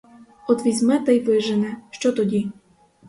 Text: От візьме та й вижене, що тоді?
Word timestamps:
От 0.47 0.65
візьме 0.65 0.99
та 0.99 1.11
й 1.11 1.19
вижене, 1.19 1.77
що 1.91 2.11
тоді? 2.11 2.51